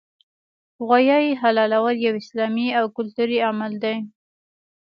غوايي 0.85 1.31
حلالول 1.41 1.95
یو 2.05 2.13
اسلامي 2.23 2.67
او 2.79 2.85
کلتوري 2.97 3.37
عمل 3.49 3.71
دی 3.83 3.95